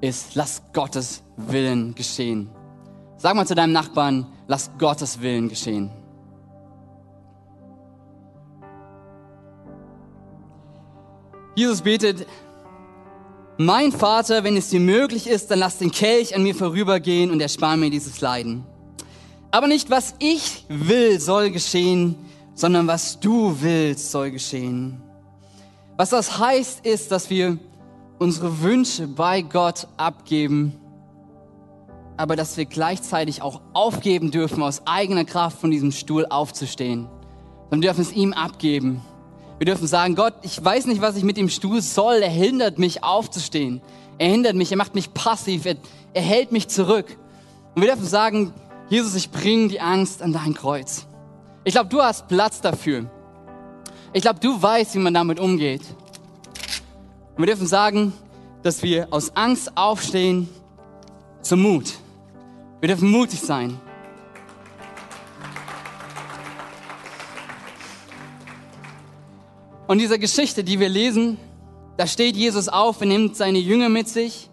[0.02, 2.50] ist, lass Gottes Willen geschehen.
[3.16, 5.90] Sag mal zu deinem Nachbarn, lass Gottes Willen geschehen.
[11.56, 12.28] Jesus betet,
[13.58, 17.40] mein Vater, wenn es dir möglich ist, dann lass den Kelch an mir vorübergehen und
[17.40, 18.66] erspar mir dieses Leiden.
[19.50, 22.18] Aber nicht was ich will soll geschehen,
[22.56, 25.02] sondern was du willst, soll geschehen.
[25.98, 27.58] Was das heißt, ist, dass wir
[28.18, 30.80] unsere Wünsche bei Gott abgeben
[32.18, 37.08] aber dass wir gleichzeitig auch aufgeben dürfen, aus eigener Kraft von diesem Stuhl aufzustehen.
[37.70, 39.02] Wir dürfen es ihm abgeben.
[39.58, 42.16] Wir dürfen sagen, Gott, ich weiß nicht, was ich mit dem Stuhl soll.
[42.16, 43.82] Er hindert mich aufzustehen.
[44.18, 45.76] Er hindert mich, er macht mich passiv, er,
[46.14, 47.18] er hält mich zurück.
[47.74, 48.54] Und wir dürfen sagen,
[48.90, 51.06] Jesus, ich bringe die Angst an dein Kreuz.
[51.68, 53.10] Ich glaube, du hast Platz dafür.
[54.14, 55.82] Ich glaube, du weißt, wie man damit umgeht.
[57.36, 58.14] Und wir dürfen sagen,
[58.62, 60.48] dass wir aus Angst aufstehen
[61.42, 61.96] zum Mut.
[62.82, 63.80] Wir dürfen mutig sein.
[69.88, 71.40] Und dieser Geschichte, die wir lesen,
[71.98, 74.52] da steht Jesus auf, er nimmt seine Jünger mit sich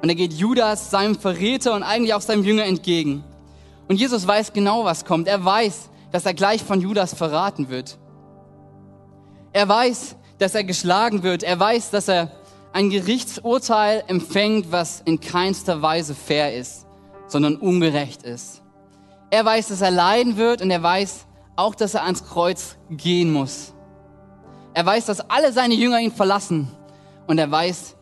[0.00, 3.22] und er geht Judas, seinem Verräter und eigentlich auch seinem Jünger entgegen.
[3.86, 5.28] Und Jesus weiß genau, was kommt.
[5.28, 7.98] Er weiß, dass er gleich von Judas verraten wird.
[9.52, 11.42] Er weiß, dass er geschlagen wird.
[11.42, 12.30] Er weiß, dass er
[12.72, 16.86] ein Gerichtsurteil empfängt, was in keinster Weise fair ist,
[17.26, 18.62] sondern ungerecht ist.
[19.30, 23.32] Er weiß, dass er leiden wird und er weiß auch, dass er ans Kreuz gehen
[23.32, 23.74] muss.
[24.72, 26.68] Er weiß, dass alle seine Jünger ihn verlassen
[27.26, 27.96] und er weiß,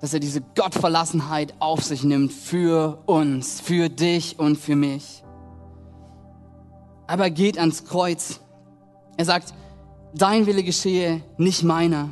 [0.00, 5.24] dass er diese Gottverlassenheit auf sich nimmt für uns, für dich und für mich.
[7.08, 8.38] Aber er geht ans Kreuz.
[9.16, 9.52] Er sagt,
[10.14, 12.10] dein Wille geschehe, nicht meiner.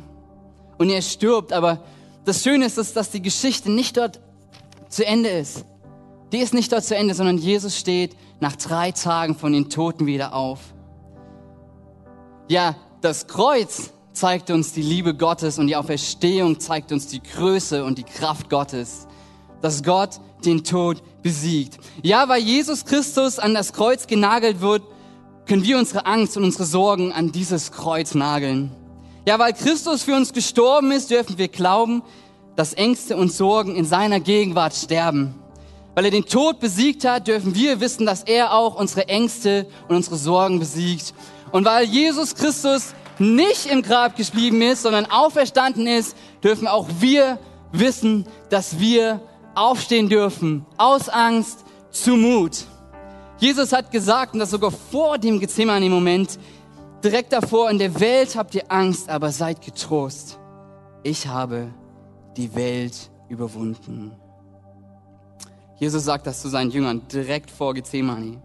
[0.77, 1.79] Und er stirbt, aber
[2.25, 4.19] das Schöne ist, dass die Geschichte nicht dort
[4.89, 5.63] zu Ende ist.
[6.33, 10.05] Die ist nicht dort zu Ende, sondern Jesus steht nach drei Tagen von den Toten
[10.05, 10.59] wieder auf.
[12.49, 17.85] Ja, das Kreuz zeigt uns die Liebe Gottes und die Auferstehung zeigt uns die Größe
[17.85, 19.07] und die Kraft Gottes.
[19.61, 21.77] Dass Gott den Tod besiegt.
[22.03, 24.83] Ja, weil Jesus Christus an das Kreuz genagelt wird,
[25.45, 28.71] können wir unsere Angst und unsere Sorgen an dieses Kreuz nageln.
[29.25, 32.03] Ja, weil Christus für uns gestorben ist, dürfen wir glauben,
[32.55, 35.35] dass Ängste und Sorgen in seiner Gegenwart sterben.
[35.95, 39.95] Weil er den Tod besiegt hat, dürfen wir wissen, dass er auch unsere Ängste und
[39.95, 41.13] unsere Sorgen besiegt.
[41.51, 47.39] Und weil Jesus Christus nicht im Grab geblieben ist, sondern auferstanden ist, dürfen auch wir
[47.71, 49.21] wissen, dass wir
[49.57, 50.65] aufstehen dürfen.
[50.77, 52.65] Aus Angst zu Mut.
[53.39, 56.39] Jesus hat gesagt, und das sogar vor dem Gethsemane-Moment,
[57.03, 60.39] direkt davor, in der Welt habt ihr Angst, aber seid getrost.
[61.03, 61.73] Ich habe
[62.35, 64.11] die Welt überwunden.
[65.77, 68.41] Jesus sagt das zu seinen Jüngern direkt vor Gethsemane,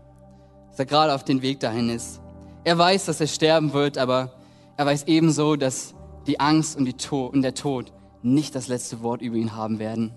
[0.71, 2.21] dass er gerade auf den Weg dahin ist.
[2.65, 4.33] Er weiß, dass er sterben wird, aber
[4.77, 5.95] er weiß ebenso, dass
[6.27, 10.13] die Angst und, die und der Tod nicht das letzte Wort über ihn haben werden.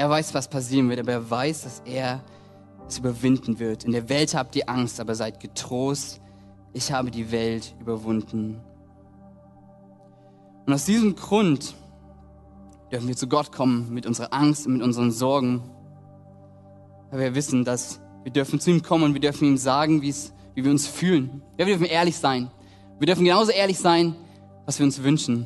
[0.00, 2.24] Er weiß, was passieren wird, aber er weiß, dass er
[2.88, 3.84] es überwinden wird.
[3.84, 6.22] In der Welt habt ihr Angst, aber seid getrost,
[6.72, 8.62] ich habe die Welt überwunden.
[10.64, 11.74] Und aus diesem Grund
[12.90, 15.70] dürfen wir zu Gott kommen mit unserer Angst und mit unseren Sorgen.
[17.10, 20.14] Weil wir wissen, dass wir dürfen zu ihm kommen und wir dürfen ihm sagen, wie
[20.54, 21.42] wir uns fühlen.
[21.58, 22.50] Ja, wir dürfen ehrlich sein.
[22.98, 24.16] Wir dürfen genauso ehrlich sein,
[24.64, 25.44] was wir uns wünschen.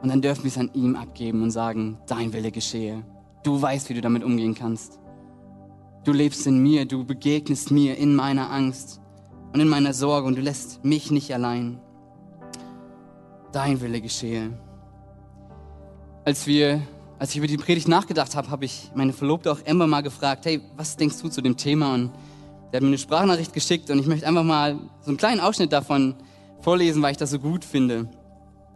[0.00, 3.02] Und dann dürfen wir es an ihm abgeben und sagen, dein Wille geschehe.
[3.42, 4.98] Du weißt, wie du damit umgehen kannst.
[6.04, 9.00] Du lebst in mir, du begegnest mir in meiner Angst
[9.52, 11.80] und in meiner Sorge und du lässt mich nicht allein.
[13.52, 14.50] Dein Wille geschehe.
[16.24, 16.82] Als wir,
[17.18, 20.44] als ich über die Predigt nachgedacht habe, habe ich meine Verlobte auch Emma mal gefragt,
[20.46, 21.94] hey, was denkst du zu dem Thema?
[21.94, 22.10] Und
[22.72, 25.72] der hat mir eine Sprachnachricht geschickt und ich möchte einfach mal so einen kleinen Ausschnitt
[25.72, 26.14] davon
[26.60, 28.08] vorlesen, weil ich das so gut finde.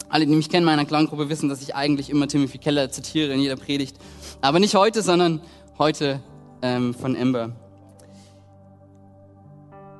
[0.09, 3.41] Alle, die mich kennen, meiner Clown-Gruppe, wissen, dass ich eigentlich immer Timothy Keller zitiere in
[3.41, 3.97] jeder Predigt.
[4.43, 5.41] Aber nicht heute, sondern
[5.79, 6.21] heute
[6.63, 7.53] ähm, von Ember.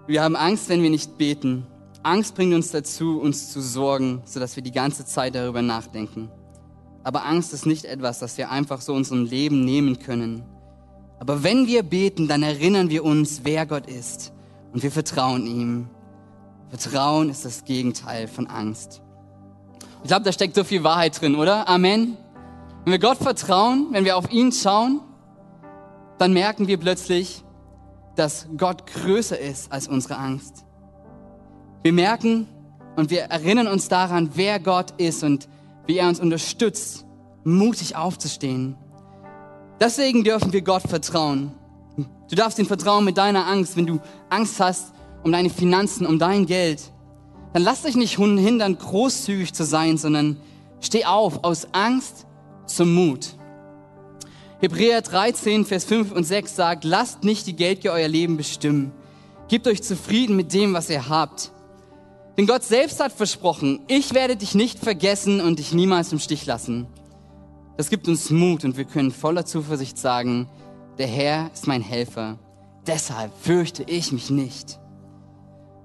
[0.09, 1.65] Wir haben Angst, wenn wir nicht beten.
[2.03, 6.29] Angst bringt uns dazu, uns zu sorgen, sodass wir die ganze Zeit darüber nachdenken.
[7.05, 10.43] Aber Angst ist nicht etwas, das wir einfach so unserem Leben nehmen können.
[11.21, 14.33] Aber wenn wir beten, dann erinnern wir uns, wer Gott ist
[14.73, 15.89] und wir vertrauen ihm.
[16.69, 19.03] Vertrauen ist das Gegenteil von Angst.
[20.03, 21.69] Ich glaube, da steckt so viel Wahrheit drin, oder?
[21.69, 22.17] Amen.
[22.85, 25.01] Wenn wir Gott vertrauen, wenn wir auf ihn schauen,
[26.19, 27.45] dann merken wir plötzlich,
[28.17, 30.65] dass Gott größer ist als unsere Angst.
[31.83, 32.49] Wir merken
[32.97, 35.49] und wir erinnern uns daran, wer Gott ist und
[35.87, 37.07] wie er uns unterstützt,
[37.45, 38.77] mutig aufzustehen.
[39.81, 41.53] Deswegen dürfen wir Gott vertrauen.
[42.29, 43.77] Du darfst ihn vertrauen mit deiner Angst.
[43.77, 46.83] Wenn du Angst hast um deine Finanzen, um dein Geld,
[47.53, 50.37] dann lass dich nicht hindern, großzügig zu sein, sondern
[50.81, 52.27] steh auf aus Angst
[52.67, 53.35] zum Mut.
[54.61, 58.93] Hebräer 13, Vers 5 und 6 sagt, lasst nicht die Geldgier euer Leben bestimmen.
[59.49, 61.51] Gebt euch zufrieden mit dem, was ihr habt.
[62.37, 66.47] Denn Gott selbst hat versprochen, ich werde dich nicht vergessen und dich niemals im Stich
[66.47, 66.87] lassen.
[67.77, 70.49] Das gibt uns Mut und wir können voller Zuversicht sagen,
[70.99, 72.39] der Herr ist mein Helfer.
[72.87, 74.79] Deshalb fürchte ich mich nicht.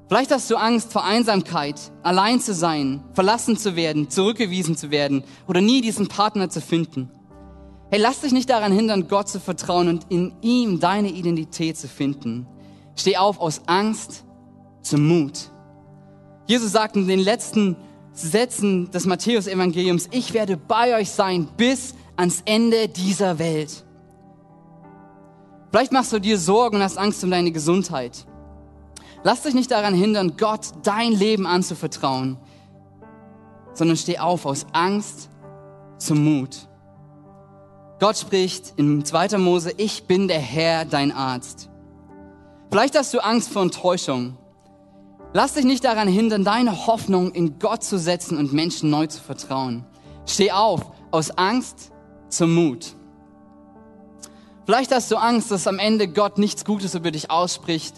[0.07, 5.23] Vielleicht hast du Angst vor Einsamkeit, allein zu sein, verlassen zu werden, zurückgewiesen zu werden
[5.47, 7.11] oder nie diesen Partner zu finden.
[7.89, 11.89] Hey, lass dich nicht daran hindern, Gott zu vertrauen und in ihm deine Identität zu
[11.89, 12.47] finden.
[12.95, 14.23] Steh auf aus Angst
[14.81, 15.51] zum Mut.
[16.47, 17.75] Jesus sagt in den letzten
[18.13, 23.83] Sätzen des Matthäus-Evangeliums, ich werde bei euch sein bis ans Ende dieser Welt.
[25.69, 28.25] Vielleicht machst du dir Sorgen und hast Angst um deine Gesundheit.
[29.23, 32.37] Lass dich nicht daran hindern, Gott dein Leben anzuvertrauen,
[33.73, 35.29] sondern steh auf aus Angst
[35.97, 36.67] zum Mut.
[37.99, 39.37] Gott spricht in 2.
[39.39, 41.69] Mose, ich bin der Herr, dein Arzt.
[42.69, 44.37] Vielleicht hast du Angst vor Enttäuschung.
[45.33, 49.21] Lass dich nicht daran hindern, deine Hoffnung in Gott zu setzen und Menschen neu zu
[49.21, 49.83] vertrauen.
[50.25, 51.91] Steh auf aus Angst
[52.29, 52.93] zum Mut.
[54.65, 57.95] Vielleicht hast du Angst, dass am Ende Gott nichts Gutes über dich ausspricht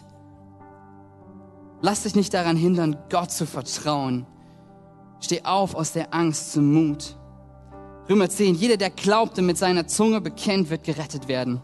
[1.81, 4.25] Lass dich nicht daran hindern, Gott zu vertrauen.
[5.21, 7.17] Steh auf aus der Angst zum Mut.
[8.09, 11.61] Römer 10, jeder, der glaubt und mit seiner Zunge bekennt, wird gerettet werden.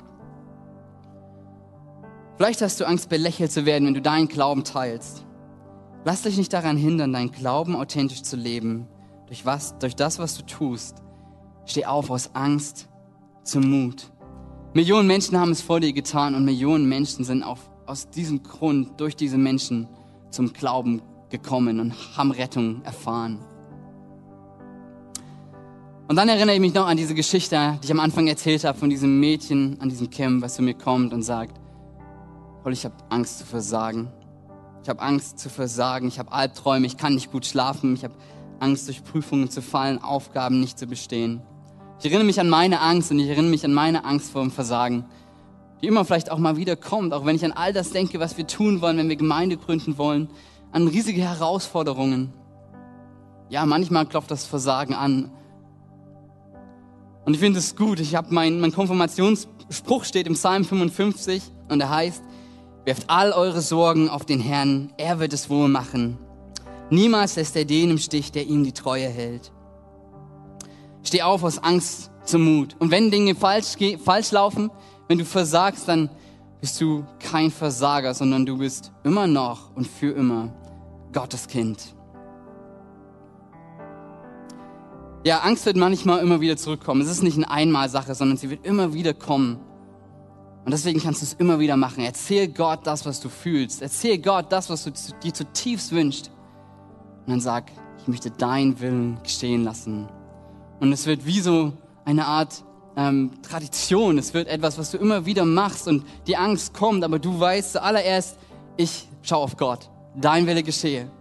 [2.37, 5.25] Vielleicht hast du Angst, belächelt zu werden, wenn du deinen Glauben teilst.
[6.03, 8.87] Lass dich nicht daran hindern, deinen Glauben authentisch zu leben.
[9.27, 11.01] Durch was, durch das, was du tust.
[11.65, 12.87] Steh auf aus Angst
[13.43, 14.11] zum Mut.
[14.73, 18.99] Millionen Menschen haben es vor dir getan und Millionen Menschen sind auf, aus diesem Grund,
[18.99, 19.87] durch diese Menschen,
[20.35, 23.39] zum Glauben gekommen und haben Rettung erfahren.
[26.07, 28.77] Und dann erinnere ich mich noch an diese Geschichte, die ich am Anfang erzählt habe,
[28.77, 31.59] von diesem Mädchen an diesem Camp, was zu mir kommt und sagt,
[32.61, 34.11] Paul, ich habe Angst zu versagen.
[34.83, 38.13] Ich habe Angst zu versagen, ich habe Albträume, ich kann nicht gut schlafen, ich habe
[38.59, 41.41] Angst, durch Prüfungen zu fallen, Aufgaben nicht zu bestehen.
[41.99, 44.51] Ich erinnere mich an meine Angst und ich erinnere mich an meine Angst vor dem
[44.51, 45.05] Versagen
[45.81, 48.37] die immer vielleicht auch mal wieder kommt, auch wenn ich an all das denke, was
[48.37, 50.29] wir tun wollen, wenn wir Gemeinde gründen wollen,
[50.71, 52.33] an riesige Herausforderungen.
[53.49, 55.31] Ja, manchmal klopft das Versagen an.
[57.25, 57.99] Und ich finde es gut.
[57.99, 62.23] Ich habe mein, mein Konfirmationsspruch steht im Psalm 55 und er heißt,
[62.85, 66.17] werft all eure Sorgen auf den Herrn, er wird es wohl machen.
[66.91, 69.51] Niemals lässt er den im Stich, der ihm die Treue hält.
[71.03, 72.75] Steh auf aus Angst zum Mut.
[72.79, 74.69] Und wenn Dinge falsch, falsch laufen,
[75.07, 76.09] wenn du versagst, dann
[76.61, 80.53] bist du kein Versager, sondern du bist immer noch und für immer
[81.13, 81.95] Gottes Kind.
[85.25, 87.01] Ja, Angst wird manchmal immer wieder zurückkommen.
[87.01, 89.59] Es ist nicht eine Einmalsache, sondern sie wird immer wieder kommen.
[90.65, 92.03] Und deswegen kannst du es immer wieder machen.
[92.03, 93.81] Erzähl Gott das, was du fühlst.
[93.81, 94.91] Erzähl Gott das, was du
[95.23, 96.31] dir zutiefst wünschst.
[97.25, 100.07] Und dann sag, ich möchte deinen Willen geschehen lassen.
[100.79, 102.63] Und es wird wie so eine Art
[102.97, 107.19] ähm, Tradition, es wird etwas, was du immer wieder machst und die Angst kommt, aber
[107.19, 108.37] du weißt zuallererst,
[108.77, 109.89] ich schaue auf Gott.
[110.15, 111.11] Dein Wille geschehe.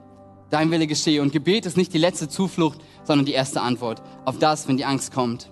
[0.51, 1.20] Dein Wille geschehe.
[1.20, 4.85] Und Gebet ist nicht die letzte Zuflucht, sondern die erste Antwort auf das, wenn die
[4.85, 5.51] Angst kommt.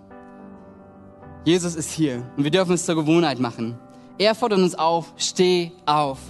[1.45, 3.79] Jesus ist hier und wir dürfen es zur Gewohnheit machen.
[4.19, 6.21] Er fordert uns auf, steh auf.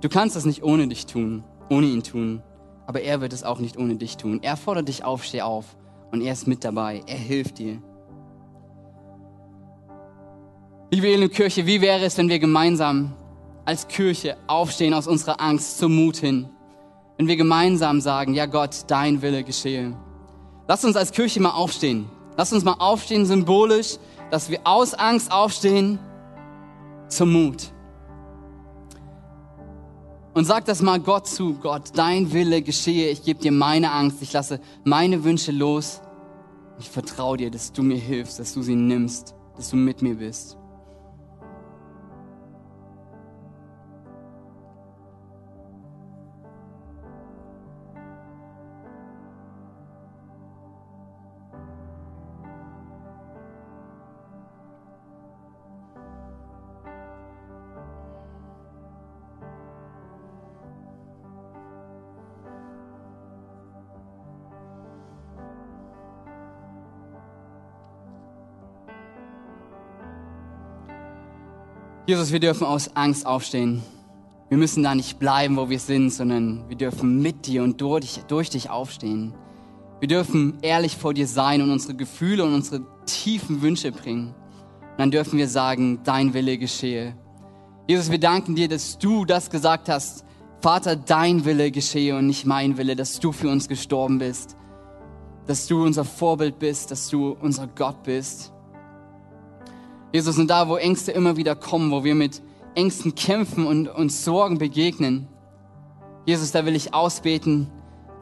[0.00, 2.42] Du kannst es nicht ohne dich tun, ohne ihn tun,
[2.86, 4.40] aber er wird es auch nicht ohne dich tun.
[4.42, 5.76] Er fordert dich auf, steh auf
[6.12, 7.02] und er ist mit dabei.
[7.06, 7.82] Er hilft dir.
[10.88, 13.12] Liebe Elend Kirche, wie wäre es, wenn wir gemeinsam
[13.64, 16.48] als Kirche aufstehen aus unserer Angst zum Mut hin?
[17.18, 19.96] Wenn wir gemeinsam sagen, ja Gott, dein Wille geschehe.
[20.68, 22.08] Lass uns als Kirche mal aufstehen.
[22.36, 23.96] Lass uns mal aufstehen symbolisch,
[24.30, 25.98] dass wir aus Angst aufstehen
[27.08, 27.72] zum Mut.
[30.34, 34.18] Und sag das mal Gott zu, Gott, dein Wille geschehe, ich gebe dir meine Angst,
[34.22, 36.00] ich lasse meine Wünsche los.
[36.78, 40.14] Ich vertraue dir, dass du mir hilfst, dass du sie nimmst, dass du mit mir
[40.14, 40.56] bist.
[72.06, 73.82] Jesus, wir dürfen aus Angst aufstehen.
[74.48, 78.20] Wir müssen da nicht bleiben, wo wir sind, sondern wir dürfen mit dir und durch,
[78.28, 79.34] durch dich aufstehen.
[79.98, 84.28] Wir dürfen ehrlich vor dir sein und unsere Gefühle und unsere tiefen Wünsche bringen.
[84.28, 87.16] Und dann dürfen wir sagen, dein Wille geschehe.
[87.88, 90.24] Jesus, wir danken dir, dass du das gesagt hast.
[90.60, 94.56] Vater, dein Wille geschehe und nicht mein Wille, dass du für uns gestorben bist.
[95.46, 98.52] dass du unser Vorbild bist, dass du unser Gott bist.
[100.16, 102.40] Jesus, und da, wo Ängste immer wieder kommen, wo wir mit
[102.74, 105.28] Ängsten kämpfen und uns Sorgen begegnen,
[106.24, 107.70] Jesus, da will ich ausbeten,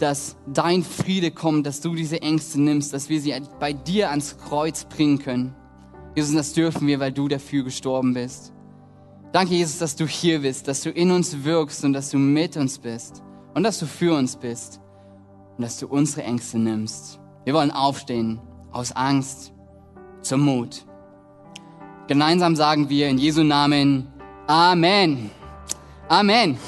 [0.00, 4.36] dass dein Friede kommt, dass du diese Ängste nimmst, dass wir sie bei dir ans
[4.38, 5.54] Kreuz bringen können.
[6.16, 8.52] Jesus, das dürfen wir, weil du dafür gestorben bist.
[9.30, 12.56] Danke, Jesus, dass du hier bist, dass du in uns wirkst und dass du mit
[12.56, 13.22] uns bist
[13.54, 14.80] und dass du für uns bist
[15.56, 17.20] und dass du unsere Ängste nimmst.
[17.44, 18.40] Wir wollen aufstehen
[18.72, 19.52] aus Angst
[20.22, 20.84] zum Mut.
[22.06, 24.08] Gemeinsam sagen wir in Jesu Namen
[24.46, 25.30] Amen.
[26.08, 26.58] Amen.